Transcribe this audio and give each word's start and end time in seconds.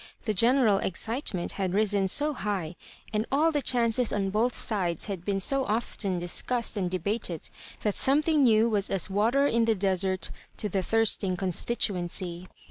Hie 0.25 0.33
general 0.33 0.79
excitement 0.79 1.51
had 1.51 1.75
risen 1.75 2.07
so 2.07 2.33
high, 2.33 2.75
and 3.13 3.27
all 3.31 3.51
the 3.51 3.61
chances 3.61 4.11
on 4.11 4.31
both 4.31 4.55
sidefe 4.55 5.05
had 5.05 5.23
been 5.23 5.39
so 5.39 5.63
often 5.65 6.17
discussed 6.17 6.75
and 6.75 6.89
debated, 6.89 7.51
that 7.81 7.93
something 7.93 8.41
new 8.41 8.67
was 8.67 8.89
aa 8.89 9.13
water 9.13 9.45
in 9.45 9.65
the 9.65 9.75
desert 9.75 10.31
to 10.57 10.67
the 10.69 10.81
thirsting 10.81 11.37
constituency. 11.37 12.47